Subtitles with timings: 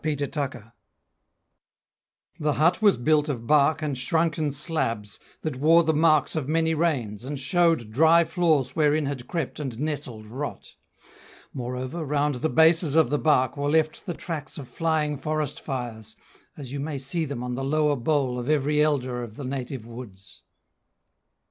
[0.03, 0.71] A Death in the Bush
[2.39, 6.73] The hut was built of bark and shrunken slabs, That wore the marks of many
[6.73, 10.73] rains, and showed Dry flaws wherein had crept and nestled rot.
[11.53, 16.15] Moreover, round the bases of the bark Were left the tracks of flying forest fires,
[16.57, 19.85] As you may see them on the lower bole Of every elder of the native
[19.85, 20.41] woods.